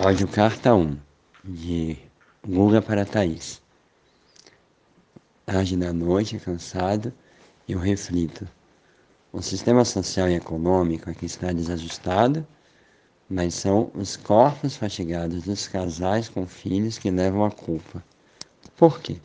[0.00, 0.96] Áudio carta 1,
[1.42, 1.98] de
[2.46, 3.60] Guga para Thaís.
[5.44, 7.12] Tarde da noite, cansado,
[7.68, 8.46] eu reflito.
[9.32, 12.46] O sistema social e econômico aqui está desajustado,
[13.28, 18.00] mas são os corpos fatigados dos casais com filhos que levam a culpa.
[18.76, 19.16] Por quê?